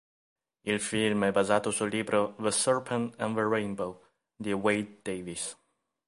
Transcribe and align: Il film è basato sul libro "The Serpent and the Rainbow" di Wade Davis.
Il 0.63 0.79
film 0.79 1.25
è 1.25 1.31
basato 1.31 1.69
sul 1.69 1.91
libro 1.91 2.35
"The 2.41 2.49
Serpent 2.49 3.13
and 3.19 3.35
the 3.35 3.43
Rainbow" 3.43 4.03
di 4.35 4.51
Wade 4.51 4.97
Davis. 5.03 5.55